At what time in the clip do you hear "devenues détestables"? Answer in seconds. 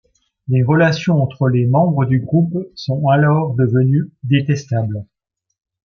3.53-5.05